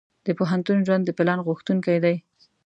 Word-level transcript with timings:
د 0.25 0.27
پوهنتون 0.37 0.77
ژوند 0.87 1.03
د 1.05 1.09
پلان 1.17 1.39
غوښتونکی 1.47 1.97
دی. 2.03 2.15